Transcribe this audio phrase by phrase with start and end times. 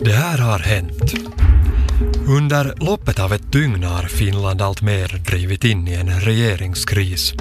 [0.00, 1.14] Det här har hänt.
[2.28, 7.34] Under loppet av ett dygn har Finland alltmer drivit in i en regeringskris.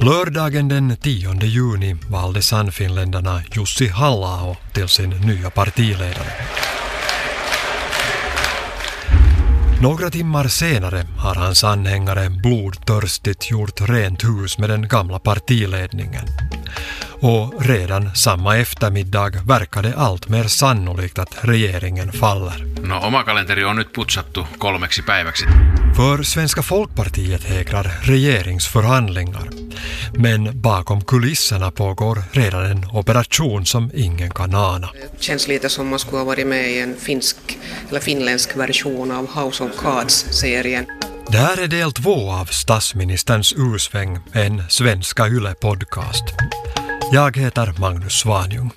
[0.00, 6.32] Lördagen den 10 juni valde Sannfinländarna Jussi halla till sin nya partiledare.
[9.82, 16.26] Några timmar senare har hans anhängare blodtörstigt gjort rent hus med den gamla partiledningen.
[17.20, 22.64] Och redan samma eftermiddag verkar det allt mer sannolikt att regeringen faller.
[22.82, 25.44] No oma kalenteri on nyt putsattu kolmeksi päiväksi.
[25.96, 29.48] För Svenska folkpartiet hägrar regeringsförhandlingar.
[30.14, 34.88] Men bakom kulisserna pågår redan en operation som ingen kan ana.
[35.12, 37.36] Det känns lite som man skulle ha varit med i en finsk
[37.90, 40.86] eller finländsk version av House of Cards-serien.
[41.28, 46.24] Det här är del två av statsministerns ursväng, en svenska YLE-podcast.
[47.12, 48.70] Jag heter Magnus Svanjung.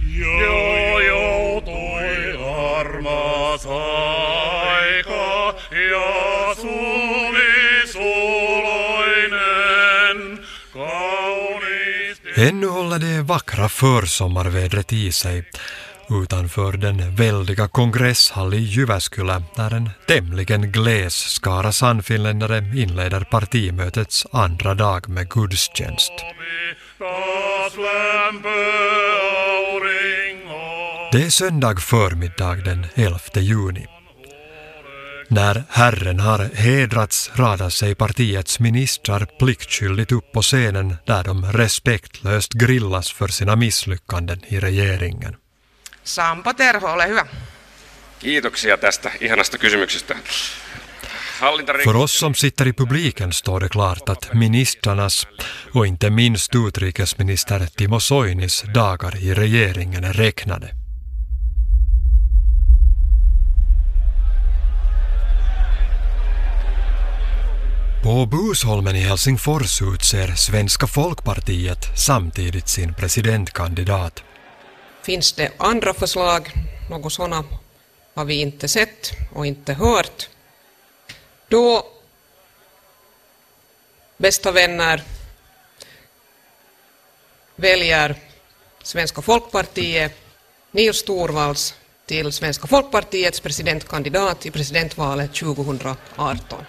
[0.00, 2.36] Jo joutui
[2.78, 5.54] armas aika
[5.90, 9.38] ja suvi suloinen
[10.72, 12.30] kauniisti.
[12.48, 15.44] Ännu håller det vackra försommarvädret i sig
[16.12, 24.74] utanför den väldiga kongresshall i Jyväskylä när en tämligen gles skara sannfinländare inleder partimötets andra
[24.74, 26.12] dag med gudstjänst.
[31.12, 33.86] Det är söndag förmiddag den 11 juni.
[35.28, 42.52] När Herren har hedrats radar sig partiets ministrar pliktskyldigt upp på scenen där de respektlöst
[42.52, 45.34] grillas för sina misslyckanden i regeringen.
[46.04, 47.26] Sampa Terho, ole hyvä.
[48.18, 50.14] Kiitoksia tästä ihanasta kysymyksestä.
[51.84, 55.26] För oss som sitter i publiken står det klart att ministrarnas
[55.74, 60.74] och inte minst utrikesminister Timo Soinis dagar i regeringen är räknade.
[68.02, 74.22] På Busholmen i Helsingfors utser Svenska folkpartiet samtidigt sin presidentkandidat.
[75.02, 76.52] Finns det andra förslag?
[76.90, 77.44] Något sådana
[78.14, 80.28] har vi inte sett och inte hört.
[81.48, 81.86] Då,
[84.16, 85.02] bästa vänner,
[87.56, 88.16] väljer
[88.82, 90.12] Svenska folkpartiet
[90.70, 91.74] Nils Torvalds
[92.06, 96.64] till Svenska folkpartiets presidentkandidat i presidentvalet 2018.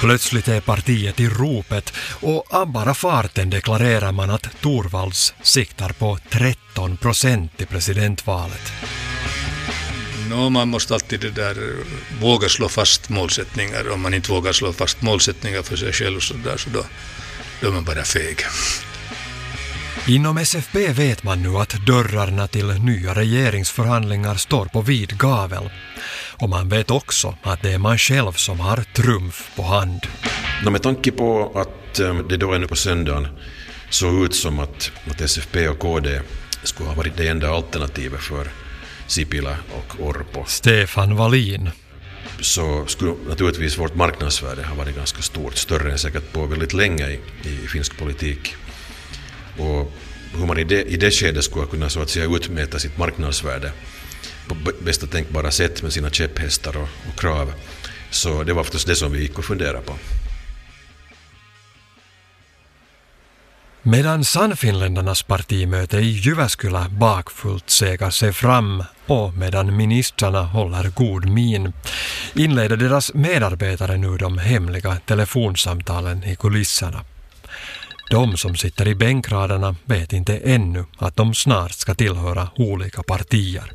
[0.00, 6.18] Plötsligt är partiet i ropet och av bara farten deklarerar man att Torvalds siktar på
[6.30, 8.72] 13 procent i presidentvalet.
[10.28, 11.86] No, man måste alltid det där, eh,
[12.20, 13.90] våga slå fast målsättningar.
[13.90, 16.84] Om man inte vågar slå fast målsättningar för sig själv så, där, så då,
[17.60, 18.36] då är man bara feg.
[20.08, 25.70] Inom SFP vet man nu att dörrarna till nya regeringsförhandlingar står på vid gavel.
[26.36, 30.06] Och man vet också att det är man själv som har trumf på hand.
[30.70, 33.28] Med tanke på att eh, det då ännu på söndagen
[33.90, 36.20] såg ut som att, att SFP och KD
[36.62, 38.48] skulle ha varit det enda alternativet för
[39.06, 41.70] Sipilä och Orpo Stefan Wallin.
[42.40, 47.08] så skulle naturligtvis vårt marknadsvärde ha varit ganska stort, större än säkert på väldigt länge
[47.08, 48.56] i, i finsk politik.
[49.58, 49.92] Och
[50.38, 53.72] hur man i det, i det skedet skulle kunna så att säga utmäta sitt marknadsvärde
[54.48, 57.52] på bästa tänkbara sätt med sina käpphästar och, och krav.
[58.10, 59.94] Så det var förstås det som vi gick och funderade på.
[63.82, 71.72] Medan Sannfinländarnas partimöte i Jyväskylä bakfullt segar sig fram och medan ministrarna håller god min
[72.34, 77.04] inleder deras medarbetare nu de hemliga telefonsamtalen i kulisserna.
[78.10, 83.72] De som sitter i bänkraderna vet inte ännu att de snart ska tillhöra olika partier.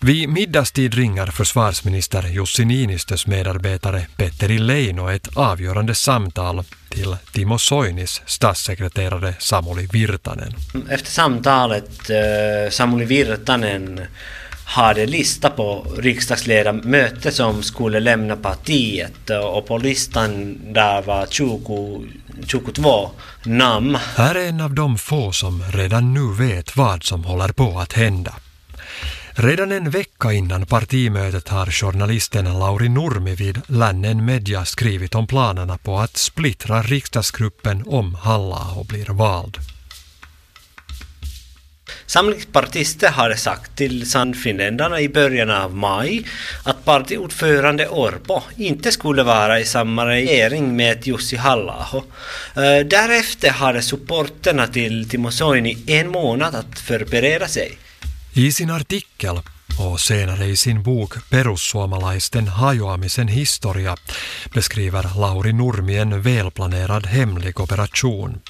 [0.00, 8.22] Vid middagstid ringer försvarsminister Jussi Niinistös medarbetare Petteri Leino ett avgörande samtal till Timo Soinis
[8.26, 10.54] statssekreterare Samuli Virtanen.
[10.90, 14.00] Efter samtalet eh, Samuli Virtanen
[14.64, 22.02] hade lista på riksdagsledamöter som skulle lämna partiet eh, och på listan där var 20,
[22.46, 23.10] Chukut var
[23.44, 23.98] Nam.
[24.16, 27.92] Här är en av de få som redan nu vet vad som håller på att
[27.92, 28.34] hända.
[29.34, 35.78] Redan en vecka innan partimötet har journalisten Lauri Nurmi vid Lännen Media skrivit om planerna
[35.78, 39.58] på att splittra riksdagsgruppen om halla blir vald.
[42.12, 46.24] Samlingspartister hade sagt till Sannfinländarna i början av maj
[46.64, 51.98] att partiordförande Orpo inte skulle vara i samma regering med Jussi Hallaho.
[52.56, 57.78] Eh, därefter hade supporterna till Timo Soini en månad att förbereda sig.
[58.32, 59.40] I sin artikel
[59.78, 63.96] och senare i sin bok Perussuomalaisten hajoamisen historia
[64.54, 68.40] beskriver Lauri Nurmi en välplanerad hemlig operation.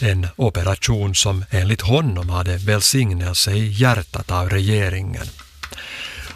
[0.00, 5.26] En operation som enligt honom hade välsignelse i hjärtat av regeringen.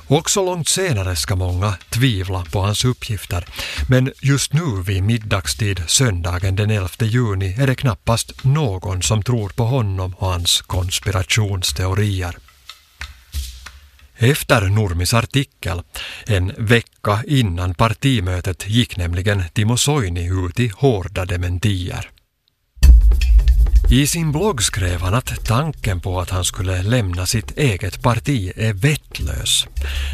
[0.08, 3.46] Också långt senare ska många tvivla på hans uppgifter,
[3.88, 9.48] men just nu vid middagstid söndagen den 11 juni är det knappast någon som tror
[9.48, 12.45] på honom och hans konspirationsteorier.
[14.18, 15.82] Efter Nurmis artikel,
[16.26, 22.10] en vecka innan partimötet, gick nämligen Timo Soini ut i hårda dementier.
[23.90, 28.52] I sin blogg skrev han att tanken på att han skulle lämna sitt eget parti
[28.56, 29.66] är vettlös.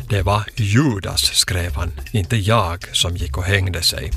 [0.09, 4.11] Det var Judas, skrev han, inte jag som gick och hängde sig.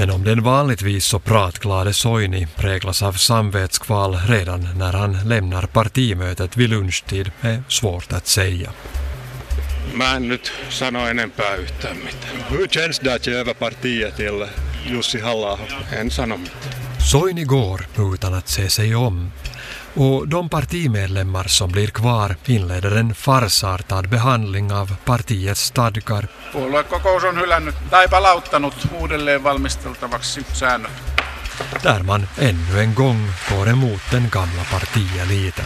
[0.00, 6.56] Men om den vanligtvis så pratglade Soini präglas av samvetskval redan när han lämnar partimötet
[6.56, 8.70] vid lunchtid är svårt att säga.
[9.94, 12.44] Mä en nyt sano enempää yhtään mitään.
[12.50, 14.46] Hur känns det att ge över partiet till
[14.86, 15.58] Jussi halla
[15.92, 16.89] En sano mitään.
[17.04, 19.32] Soini går utan att se sig om
[19.94, 26.28] och de partimedlemmar som blir kvar inleder en farsartad behandling av partiets stadgar.
[26.52, 30.90] Puoluekokous on hylännyt tai palauttanut uudelleen valmisteltavaksi säännöt.
[31.82, 35.64] Där man ännu en gång går emot den gamla partieliten.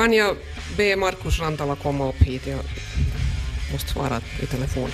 [0.00, 0.36] Kan jag
[0.76, 2.46] be Markus Rantala komma upp hit?
[2.46, 2.58] Jag
[3.72, 4.90] måste svara i telefon.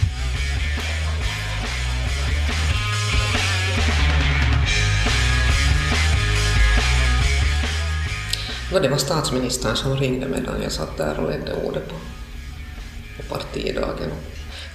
[8.73, 11.95] No, det var statsministern som ringde medan jag satt där och ledde ordet på,
[13.17, 14.11] på partidagen.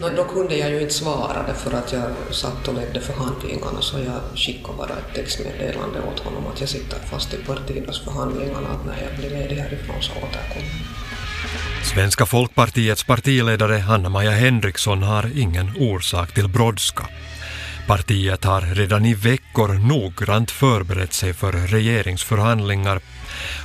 [0.01, 3.99] No, då kunde jag ju inte svara därför att jag satt och ledde förhandlingarna så
[3.99, 9.01] jag skickade bara ett textmeddelande åt honom att jag sitter fast i partidagsförhandlingarna att när
[9.03, 11.85] jag blir ledig härifrån så återkommer jag.
[11.85, 17.07] Svenska folkpartiets partiledare Hanna-Maja Henriksson har ingen orsak till brådska.
[17.91, 22.99] Partiet har redan i veckor noggrant förberett sig för regeringsförhandlingar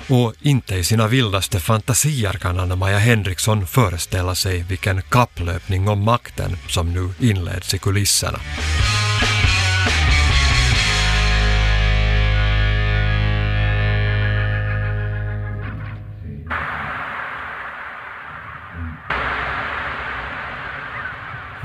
[0.09, 6.57] och inte i sina vildaste fantasier kan Anna-Maja Henriksson föreställa sig vilken kapplöpning om makten
[6.69, 8.39] som nu inleds i kulisserna.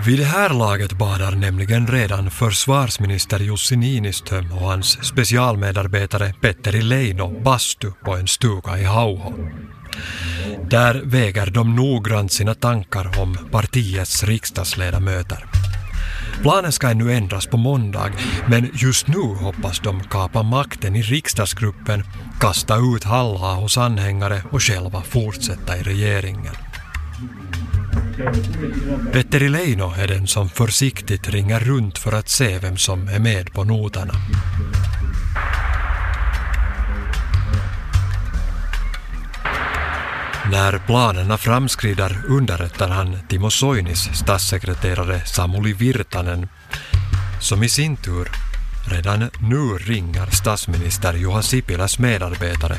[0.06, 7.42] Vid det här laget badar nämligen redan försvarsminister Jussi Niinistö och hans specialmedarbetare Petteri Leino
[7.42, 9.33] bastu på en stuga i Hauho.
[10.69, 15.45] Där väger de noggrant sina tankar om partiets riksdagsledamöter.
[16.42, 18.12] Planen ska ännu ändras på måndag,
[18.48, 22.03] men just nu hoppas de kapa makten i riksdagsgruppen,
[22.39, 26.56] kasta ut Halla hos anhängare och själva fortsätta i regeringen.
[29.12, 33.53] Petteri Leino är den som försiktigt ringer runt för att se vem som är med
[33.53, 34.13] på noterna.
[40.51, 46.48] När planerna framskrider underrättar han Timo Soinis statssekreterare Samuli Virtanen
[47.39, 48.29] som i sin tur
[48.89, 52.77] redan nu ringer statsminister Juha Sipiläs medarbetare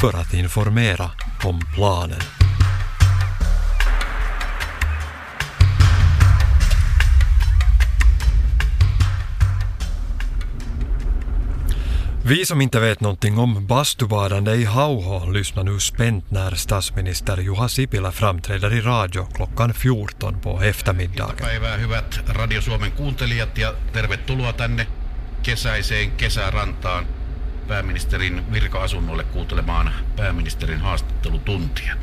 [0.00, 1.10] för att informera
[1.44, 2.37] om planen.
[12.28, 17.68] Vi som inte vet någonting om bastubadande i Hauho lyssnar nu spänt när statsminister Juha
[17.68, 21.36] Sipilä framträder i radio klockan 14 på eftermiddagen.
[21.36, 24.86] Päivää hyvät Radio Suomen kuuntelijat ja tervetuloa tänne
[25.42, 27.06] kesäiseen kesärantaan
[27.68, 31.94] pääministerin virka-asunnolle kuuntelemaan pääministerin haastattelutuntia.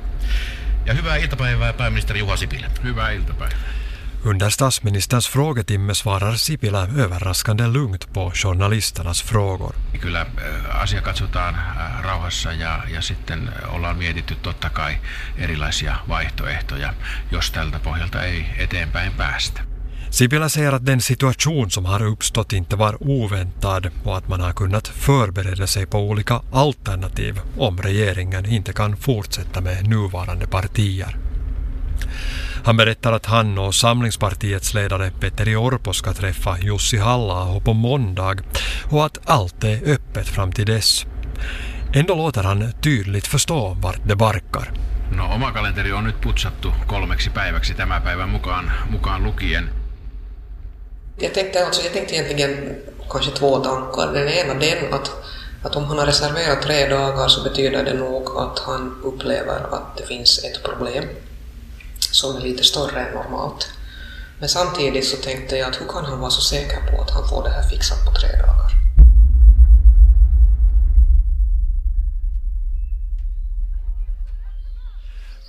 [0.85, 2.71] Ja hyvää iltapäivää pääministeri Juha Sipilä.
[2.83, 3.84] Hyvää iltapäivää.
[4.25, 9.75] Under statsministerns frågetimme svarar Sipilä överraskande lugnt på journalisternas frågor.
[10.01, 14.97] Kyllä äh, asia katsotaan äh, rauhassa ja, ja sitten ollaan mietitty totta kai
[15.37, 16.93] erilaisia vaihtoehtoja,
[17.31, 19.61] jos tältä pohjalta ei eteenpäin päästä.
[20.09, 24.53] Sipilä säger att den situation som har uppstått inte var oväntad och att man har
[24.53, 31.24] kunnat förbereda sig på olika alternativ om regeringen inte kan fortsätta med nuvarande partier.
[32.65, 38.35] Han berättar att han och Samlingspartiets ledare Petteri Orpo ska träffa Jussi halla på måndag
[38.91, 41.05] och att allt är öppet fram till dess.
[41.93, 44.71] Ändå låter han tydligt förstå vart det barkar.
[45.11, 49.69] No oma kalenteri on nyt putsattu kolmeksi päiväksi tämä päivän mukaan, mukaan lukien.
[51.17, 52.75] Jag tänkte, alltså, jag tänkte egentligen
[53.09, 54.13] kanske två tankar.
[54.13, 55.11] Den ena den att,
[55.63, 59.97] att om han har reserverat tre dagar så betyder det nog att han upplever att
[59.97, 61.03] det finns ett problem
[62.15, 63.67] som är lite större än normalt.
[64.39, 67.29] Men samtidigt så tänkte jag att hur kan han vara så säker på att han
[67.29, 68.71] får det här fixat på tre dagar?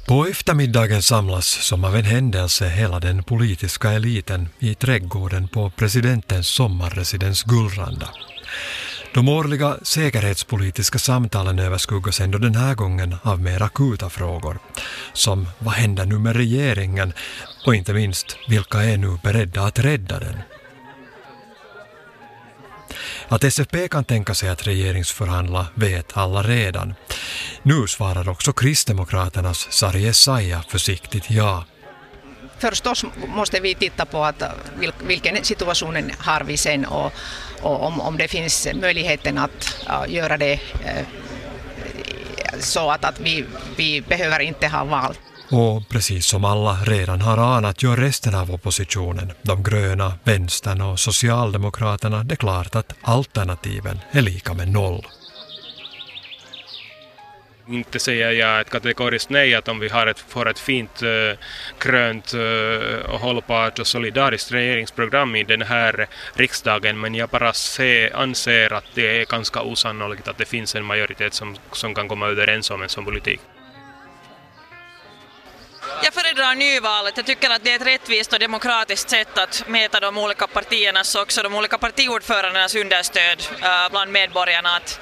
[0.07, 6.49] På eftermiddagen samlas som av en händelse hela den politiska eliten i trädgården på presidentens
[6.49, 8.09] sommarresidens Gullranda.
[9.17, 14.59] De årliga säkerhetspolitiska samtalen överskuggas ändå den här gången av mer akuta frågor,
[15.13, 17.13] som vad händer nu med regeringen
[17.67, 20.37] och inte minst vilka är nu beredda att rädda den?
[23.29, 26.95] Att SFP kan tänka sig att regeringsförhandla vet alla redan.
[27.63, 31.65] Nu svarar också Kristdemokraternas Sari Essayah försiktigt ja.
[32.59, 34.43] Förstås måste vi titta på att
[35.01, 37.13] vilken situationen har vi sen och,
[37.61, 39.77] och om, om det finns möjligheten att
[40.09, 41.07] göra det eh,
[42.61, 43.45] så att, att vi,
[43.77, 45.15] vi behöver inte ha val.
[45.51, 51.01] Och precis som alla redan har anat gör resten av oppositionen, de gröna, vänstern och
[51.01, 55.07] socialdemokraterna, det klart att alternativen är lika med noll.
[57.69, 61.39] Inte säger jag ett kategoriskt nej att om vi har ett, får ett fint eh,
[61.79, 68.11] grönt eh, och hållbart och solidariskt regeringsprogram i den här riksdagen men jag bara se,
[68.13, 72.27] anser att det är ganska osannolikt att det finns en majoritet som, som kan komma
[72.27, 73.41] överens om en sån politik.
[76.03, 77.17] Jag föredrar nyvalet.
[77.17, 81.15] Jag tycker att det är ett rättvist och demokratiskt sätt att mäta de olika partiernas
[81.15, 84.77] och också de olika partiordförandenas understöd eh, bland medborgarna.
[84.77, 85.01] Att,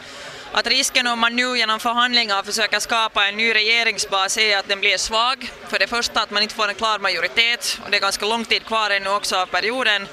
[0.55, 4.81] att risken om man nu genom förhandlingar försöker skapa en ny regeringsbas är att den
[4.81, 5.51] blir svag.
[5.69, 8.45] För det första att man inte får en klar majoritet och det är ganska lång
[8.45, 10.07] tid kvar ännu också av perioden.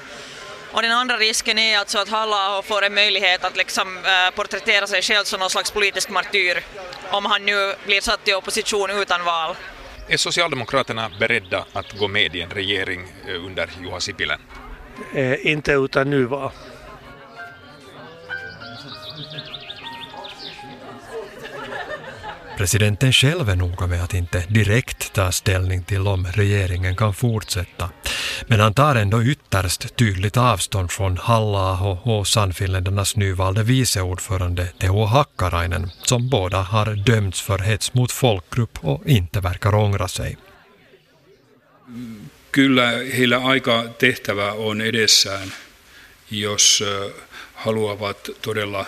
[0.72, 4.86] Och den andra risken är alltså att halla får en möjlighet att liksom, äh, porträttera
[4.86, 6.62] sig själv som någon slags politisk martyr
[7.10, 9.56] om han nu blir satt i opposition utan val.
[10.08, 14.38] Är Socialdemokraterna beredda att gå med i en regering eh, under Juha Sipilä?
[15.14, 16.50] Eh, inte utan nyval.
[22.62, 27.90] Presidenten själv är noga med att inte direkt ta ställning till om regeringen kan fortsätta.
[28.46, 35.90] Men han tar ändå ytterst tydligt avstånd från halla och Sannfinländarnas nyvalde viceordförande Teo Hakkarainen
[36.02, 40.36] som båda har dömts för hets mot folkgrupp och inte verkar ångra sig.
[42.50, 45.52] Kyllä heillä aika tehtävä on edessään,
[46.30, 47.12] jos eh,
[47.54, 48.86] haluavat todella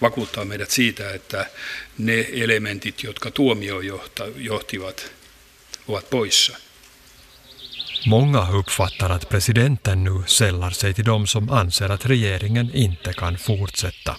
[0.00, 1.46] vakuuttaa meidät siitä, että
[1.98, 3.84] ne elementit, jotka tuomioon
[4.36, 5.12] johtivat,
[5.88, 6.56] ovat poissa.
[8.06, 13.36] Många uppfattar att presidenten nu sällar sig till dem som anser att regeringen inte kan
[13.36, 14.16] fortsätta.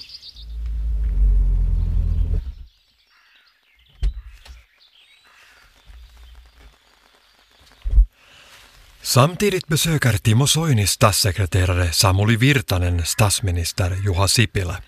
[9.01, 14.82] Samtidigt besöker Timo Soinis statssekreterare Samuli Virtanen statsminister Juha Sipilä.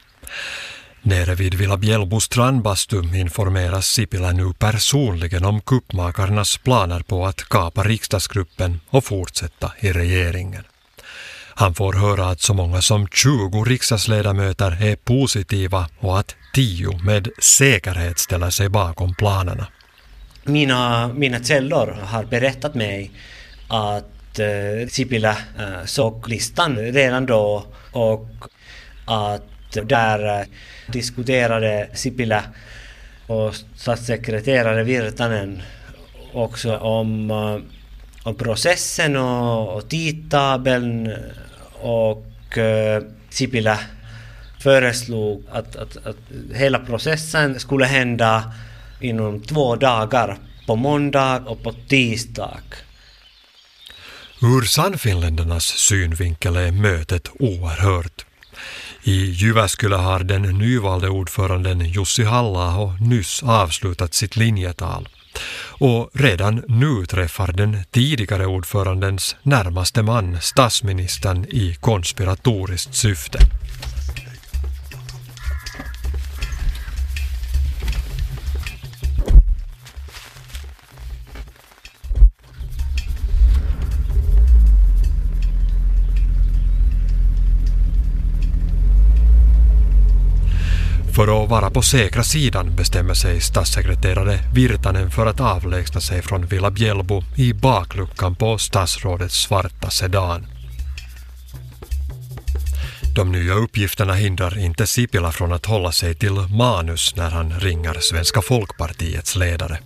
[1.08, 7.84] Nere vid Villa Bjällbo strandbastu informeras Sipilä nu personligen om kuppmakarnas planer på att kapa
[7.84, 10.64] riksdagsgruppen och fortsätta i regeringen.
[11.56, 17.30] Han får höra att så många som 20 riksdagsledamöter är positiva och att 10 med
[17.40, 19.68] säkerhet ställer sig bakom planerna.
[20.44, 23.12] Mina, mina källor har berättat mig
[23.68, 28.28] att eh, Sipilä eh, såg listan redan då och
[29.06, 30.46] att där eh,
[30.88, 32.44] diskuterade Sipilä
[33.28, 35.62] och statssekreterare Virtanen
[36.34, 37.58] också om, eh,
[38.24, 41.14] om processen och, och tidtabeln
[41.74, 43.80] och eh, Sipilä
[44.60, 46.18] föreslog att, att, att
[46.54, 48.54] hela processen skulle hända
[49.00, 52.62] inom två dagar, på måndag och på tisdag.
[54.42, 58.27] Ur Sannfinländarnas synvinkel är mötet oerhört.
[59.08, 65.08] I Jyväskylä har den nyvalde ordföranden Jussi halla nyss avslutat sitt linjetal.
[65.80, 73.40] och redan nu träffar den tidigare ordförandens närmaste man statsministern i konspiratoriskt syfte.
[91.18, 96.46] För att vara på säkra sidan bestämmer sig statssekreterare Virtanen för att avlägsna sig från
[96.46, 100.48] Villa Bjällbo i bakluckan på statsrådets svarta sedan.
[103.16, 107.94] De nya uppgifterna hindrar inte Sipila från att hålla sig till manus när han ringer
[108.00, 109.80] Svenska folkpartiets ledare.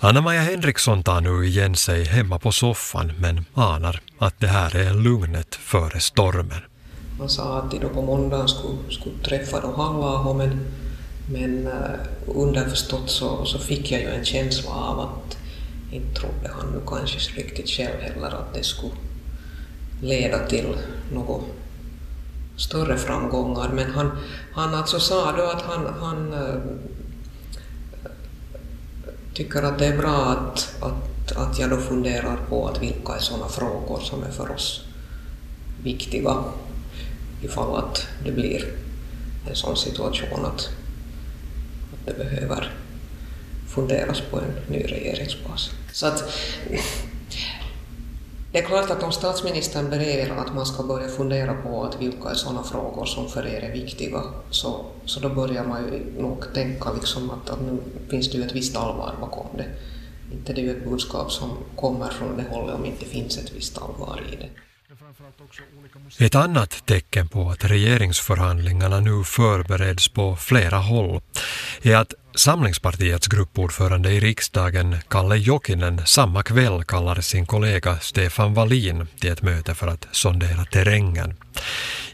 [0.00, 4.94] Anna-Maja Henriksson tar nu igen sig hemma på soffan men anar att det här är
[4.94, 6.60] lugnet före stormen.
[7.18, 10.60] Man sa att de då på måndagen skulle, skulle träffa då hallaho men,
[11.32, 11.72] men eh,
[12.26, 15.38] underförstått så, så fick jag ju en känsla av att
[15.92, 18.94] inte trodde han nu kanske riktigt själv heller att det skulle
[20.02, 20.76] leda till
[21.12, 21.44] något
[22.56, 23.68] större framgångar.
[23.74, 24.10] Men han,
[24.52, 26.54] han alltså sa då att han, han eh,
[29.38, 33.18] tycker att det är bra att, att, att jag då funderar på att vilka är
[33.18, 34.84] sådana frågor som är för oss
[35.82, 36.44] viktiga
[37.42, 38.64] ifall att det blir
[39.48, 40.70] en sån situation att,
[41.92, 42.72] att det behöver
[43.68, 45.70] funderas på en ny regeringsbas.
[45.92, 46.24] Så att
[48.58, 52.28] det är klart att om statsministern ber att man ska börja fundera på att vilka
[52.30, 56.54] är sådana frågor som för er är viktiga, så, så då börjar man ju nog
[56.54, 57.78] tänka liksom att, att nu
[58.10, 59.66] finns det ju ett visst allvar bakom det.
[60.32, 63.52] Inte det är ju ett budskap som kommer från det hållet om inte finns ett
[63.56, 64.48] visst allvar i det.
[66.18, 71.20] Ett annat tecken på att regeringsförhandlingarna nu förbereds på flera håll
[71.82, 79.06] är att Samlingspartiets gruppordförande i riksdagen, Kalle Jokinen, samma kväll kallar sin kollega Stefan Wallin
[79.20, 81.36] till ett möte för att sondera terrängen.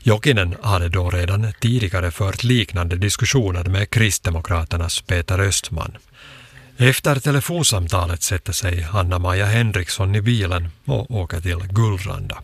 [0.02, 5.96] Jokinen hade då redan tidigare fört liknande diskussioner med Kristdemokraternas Peter Östman.
[6.76, 12.42] Efter telefonsamtalet sätter sig Anna-Maja Henriksson i bilen och åker till Gullranda.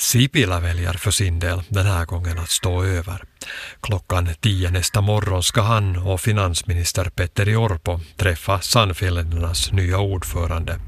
[0.00, 3.22] Sipilä väljer för sin del den här gången att stå över.
[3.80, 10.80] Klockan tio nästa morgon ska han och finansminister Petteri Orpo träffa Sannfinländarnas nya ordförande.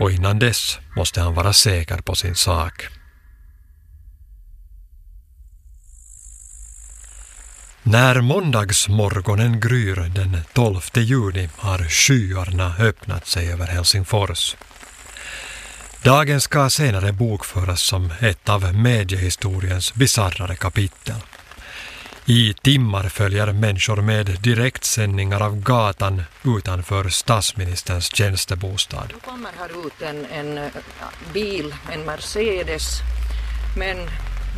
[0.00, 2.88] Och innan dess måste han vara säker på sin sak.
[7.82, 14.56] När måndagsmorgonen gryr den 12 juni har skyarna öppnat sig över Helsingfors.
[16.02, 21.14] Dagen ska senare bokföras som ett av mediehistoriens bisarrare kapitel.
[22.26, 29.08] I timmar följer människor med direktsändningar av gatan utanför statsministerns tjänstebostad.
[29.08, 30.70] Nu kommer här ut en, en
[31.32, 33.00] bil, en Mercedes,
[33.78, 33.96] men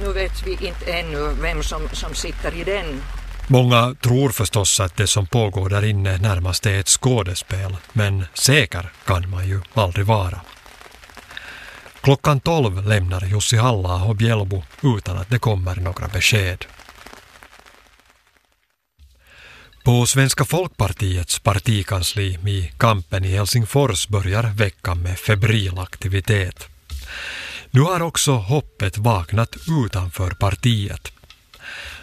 [0.00, 3.02] nu vet vi inte ännu vem som, som sitter i den.
[3.48, 8.92] Många tror förstås att det som pågår där inne närmast är ett skådespel, men säker
[9.04, 10.40] kan man ju aldrig vara.
[12.00, 16.64] Klockan tolv lämnar Jussi halla och Bjällbo utan att det kommer några besked.
[19.84, 26.68] På Svenska folkpartiets partikansli i Kampen i Helsingfors börjar veckan med febril aktivitet.
[27.70, 31.12] Nu har också hoppet vaknat utanför partiet.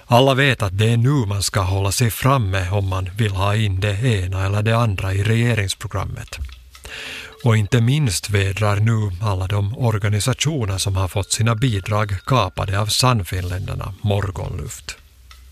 [0.06, 3.56] Alla vet att det är nu man ska hålla sig framme om man vill ha
[3.56, 6.40] in det ena eller det andra i regeringsprogrammet.
[7.43, 12.86] Och inte minst vädrar nu alla de organisationer som har fått sina bidrag kapade av
[12.86, 14.97] Sannfinländarna morgonluft.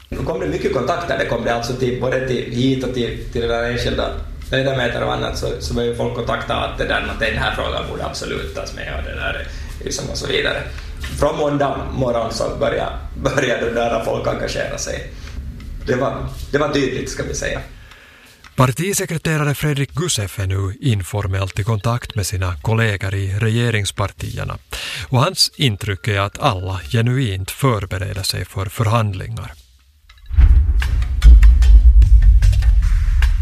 [0.10, 3.26] Nu kom det mycket kontakter, det kom det alltså till, både till hit och till,
[3.32, 4.12] till det där enskilda
[4.52, 7.84] ledamöter och annat så, så började folk kontakta att, det där, att den här frågan
[7.90, 9.48] borde absolut tas med och det där
[9.84, 10.64] liksom och så vidare.
[11.20, 15.12] Från måndag morgon så började, började där folk engagera sig.
[15.88, 17.62] Det var, det var tydligt ska vi säga.
[18.56, 24.58] Partisekreterare Fredrik Gusef är nu informellt i kontakt med sina kollegor i regeringspartierna
[25.10, 29.52] och hans intryck är att alla genuint förbereder sig för förhandlingar.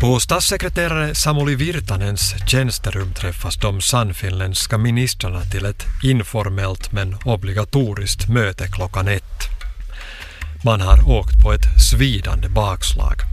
[0.02, 8.68] På statssekreterare Samuli Virtanens tjänsterum träffas de sannfinländska ministrarna till ett informellt men obligatoriskt möte
[8.68, 9.50] klockan ett.
[10.66, 13.33] Man har åkt på ett svidande bakslag.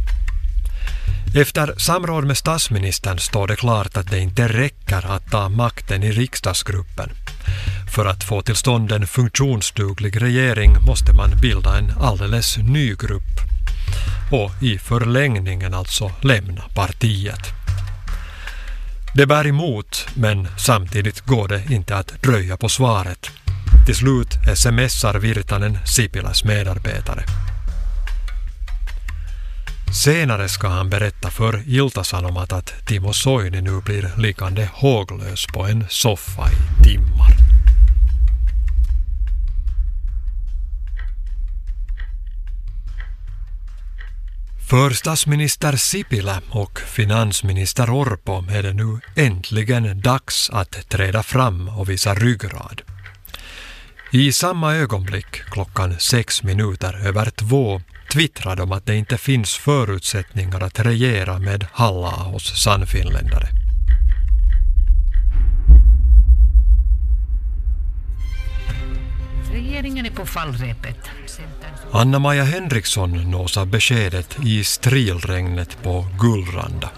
[1.34, 6.12] Efter samråd med statsministern står det klart att det inte räcker att ta makten i
[6.12, 7.10] riksdagsgruppen.
[7.94, 13.40] För att få till stånd en funktionsduglig regering måste man bilda en alldeles ny grupp
[14.32, 17.46] och i förlängningen alltså lämna partiet.
[19.14, 23.30] Det bär emot, men samtidigt går det inte att dröja på svaret.
[23.86, 27.24] Till slut smsar Virtanen Sipilas medarbetare.
[29.92, 35.84] Senare ska han berätta för Ilta-Sanomat att Timo Soini nu blir liggande håglös på en
[35.88, 37.30] soffa i timmar.
[44.70, 51.88] För statsminister Sipilä och finansminister Orpo är det nu äntligen dags att träda fram och
[51.88, 52.82] visa ryggrad.
[54.12, 60.62] I samma ögonblick, klockan sex minuter över två, twittrar de att det inte finns förutsättningar
[60.62, 63.48] att regera med halla hos sannfinländare.
[69.52, 71.10] Regeringen är på fallrepet.
[71.92, 76.90] Anna-Maja Henriksson nås av beskedet i strilregnet på Gullranda.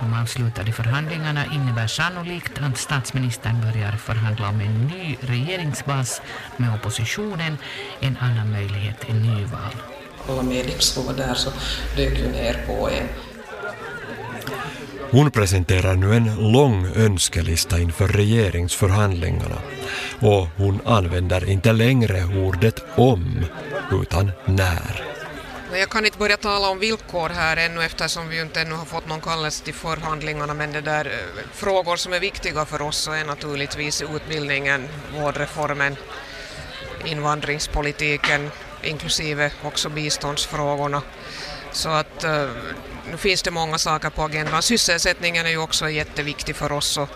[0.00, 6.22] De avslutade förhandlingarna innebär sannolikt att statsministern börjar förhandla om en ny regeringsbas
[6.56, 7.58] med oppositionen.
[8.00, 9.74] En annan möjlighet är nyval.
[10.28, 11.50] Alla medier som var där så
[11.96, 13.08] dök ju ner på en.
[15.10, 19.58] Hon presenterar nu en lång önskelista inför regeringsförhandlingarna
[20.20, 23.44] och hon använder inte längre ordet om
[24.02, 25.04] utan när.
[25.72, 29.08] Jag kan inte börja tala om villkor här ännu eftersom vi inte ännu har fått
[29.08, 33.24] någon kallelse till förhandlingarna men det där eh, frågor som är viktiga för oss är
[33.24, 35.96] naturligtvis utbildningen, vårdreformen,
[37.04, 38.50] invandringspolitiken
[38.84, 41.02] inklusive också biståndsfrågorna.
[41.72, 42.48] Så att eh,
[43.10, 44.62] nu finns det många saker på agendan.
[44.62, 47.08] Sysselsättningen är ju också jätteviktig för oss och,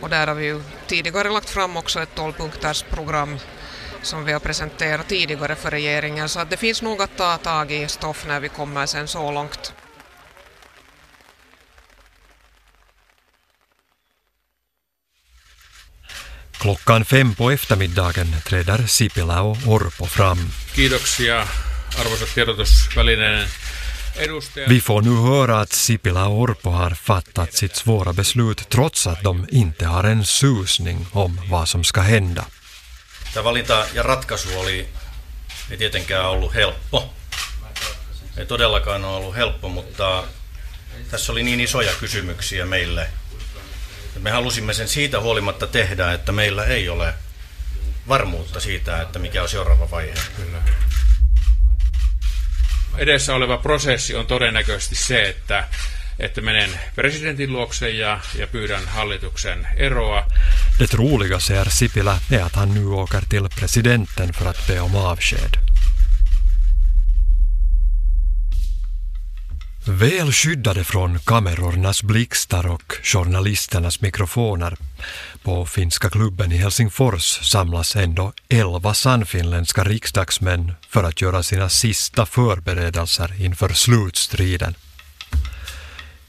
[0.00, 2.32] och där har vi ju tidigare lagt fram också ett 12
[2.90, 3.38] program
[4.02, 7.72] som vi har presenterat tidigare för regeringen så att det finns nog att ta tag
[7.72, 9.72] i stoff när vi kommer sen så långt.
[16.64, 20.38] Klockan fem på eftermiddagen träder Sipilä och Orpo fram.
[20.74, 21.48] Kiitoksia
[22.00, 23.48] arvoisat tiedotusvälineiden
[24.16, 24.70] edustajat.
[24.70, 29.22] Vi får nu höra att Sipilä och Orpo har fattat sitt svåra beslut trots att
[29.22, 32.44] de inte har en susning om vad som ska hända.
[33.34, 34.88] Tämä valinta ja ratkaisu oli,
[35.70, 37.14] ei tietenkään ollut helppo.
[38.36, 40.24] Ei todellakaan ole ollut helppo, mutta
[41.10, 43.10] tässä oli niin isoja kysymyksiä meille.
[44.24, 47.14] Me halusimme sen siitä huolimatta tehdä, että meillä ei ole
[48.08, 50.14] varmuutta siitä, että mikä on seuraava vaihe.
[50.36, 50.58] Kyllä.
[52.96, 55.68] Edessä oleva prosessi on todennäköisesti se, että
[56.18, 60.26] että menen presidentin luokse ja, ja pyydän hallituksen eroa.
[60.78, 64.96] Det troliga, säger Sipilä, är att han nu åker till presidenten för att be om
[64.96, 65.73] avsked.
[69.86, 74.76] Väl skyddade från kamerornas blixtar och journalisternas mikrofoner
[75.42, 82.26] på Finska klubben i Helsingfors samlas ändå elva sannfinländska riksdagsmän för att göra sina sista
[82.26, 84.74] förberedelser inför slutstriden.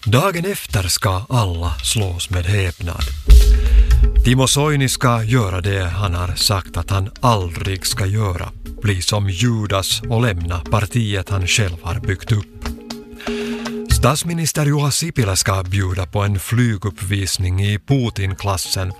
[0.06, 3.04] Dagen efter ska alla slås med häpnad.
[4.26, 9.30] Timo Soini ska göra det han har sagt att han aldrig ska göra, bli som
[9.30, 12.65] Judas och lämna partiet han själv har byggt upp.
[14.06, 18.94] Statsminister Juha Sipilä ska bjuda på en flyguppvisning i Putin-klassen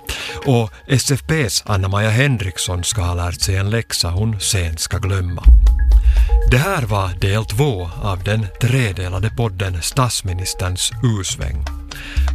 [0.46, 5.42] och SFPs Anna-Maja Henriksson ska ha lärt sig en läxa hon sen ska glömma.
[6.50, 11.64] Det här var del två av den tredelade podden Statsministerns usväng.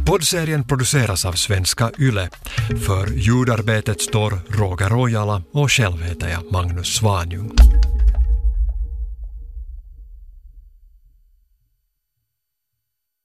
[0.06, 2.28] Poddserien produceras av Svenska Yle.
[2.86, 7.52] För ljudarbetet står Roger Ojala och själv heter jag Magnus Svanjung.